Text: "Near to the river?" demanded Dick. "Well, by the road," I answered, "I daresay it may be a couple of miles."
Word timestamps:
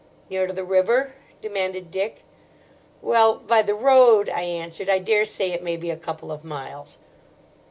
"Near 0.31 0.47
to 0.47 0.53
the 0.53 0.63
river?" 0.63 1.13
demanded 1.43 1.91
Dick. 1.91 2.23
"Well, 3.03 3.35
by 3.35 3.61
the 3.61 3.75
road," 3.75 4.29
I 4.29 4.41
answered, 4.41 4.89
"I 4.89 4.97
daresay 4.97 5.51
it 5.51 5.61
may 5.61 5.77
be 5.77 5.91
a 5.91 5.95
couple 5.95 6.31
of 6.31 6.43
miles." 6.43 6.97